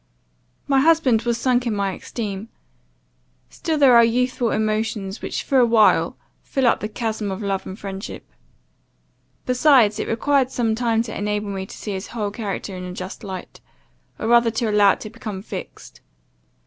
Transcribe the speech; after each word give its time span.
My 0.67 0.79
husband 0.79 1.21
was 1.21 1.37
sunk 1.37 1.67
in 1.67 1.75
my 1.75 1.93
esteem; 1.93 2.49
still 3.51 3.77
there 3.77 3.95
are 3.95 4.03
youthful 4.03 4.49
emotions, 4.49 5.21
which, 5.21 5.43
for 5.43 5.59
a 5.59 5.65
while, 5.67 6.17
fill 6.41 6.65
up 6.65 6.79
the 6.79 6.89
chasm 6.89 7.29
of 7.29 7.43
love 7.43 7.67
and 7.67 7.77
friendship. 7.77 8.27
Besides, 9.45 9.99
it 9.99 10.07
required 10.07 10.49
some 10.49 10.73
time 10.73 11.03
to 11.03 11.15
enable 11.15 11.51
me 11.51 11.67
to 11.67 11.77
see 11.77 11.91
his 11.91 12.07
whole 12.07 12.31
character 12.31 12.75
in 12.75 12.83
a 12.83 12.93
just 12.93 13.23
light, 13.23 13.61
or 14.17 14.27
rather 14.27 14.49
to 14.49 14.71
allow 14.71 14.93
it 14.93 15.01
to 15.01 15.11
become 15.11 15.43
fixed. 15.43 16.01